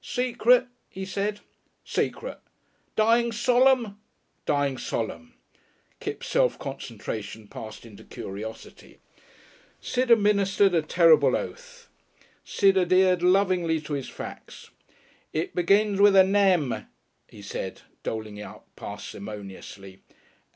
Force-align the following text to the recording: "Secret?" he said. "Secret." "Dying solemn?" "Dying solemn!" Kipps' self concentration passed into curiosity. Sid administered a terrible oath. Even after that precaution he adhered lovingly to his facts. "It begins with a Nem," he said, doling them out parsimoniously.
"Secret?" 0.03 0.65
he 0.89 1.05
said. 1.05 1.41
"Secret." 1.83 2.39
"Dying 2.95 3.31
solemn?" 3.31 3.99
"Dying 4.47 4.75
solemn!" 4.79 5.35
Kipps' 5.99 6.25
self 6.27 6.57
concentration 6.57 7.47
passed 7.47 7.85
into 7.85 8.03
curiosity. 8.03 8.97
Sid 9.79 10.09
administered 10.09 10.73
a 10.73 10.81
terrible 10.81 11.35
oath. 11.37 11.87
Even 11.87 11.97
after 11.99 11.99
that 11.99 12.73
precaution 12.73 12.73
he 12.73 12.81
adhered 13.03 13.21
lovingly 13.21 13.79
to 13.81 13.93
his 13.93 14.09
facts. 14.09 14.71
"It 15.33 15.53
begins 15.53 15.99
with 16.01 16.15
a 16.15 16.23
Nem," 16.23 16.87
he 17.27 17.43
said, 17.43 17.81
doling 18.01 18.37
them 18.37 18.47
out 18.47 18.65
parsimoniously. 18.75 20.01